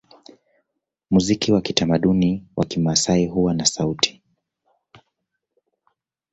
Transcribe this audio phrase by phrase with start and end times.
[1.11, 4.21] Muziki wa kitamaduni wa Kimasai huwa na sauti